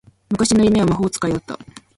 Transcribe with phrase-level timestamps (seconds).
[0.31, 1.59] 昔の夢は魔法使いだった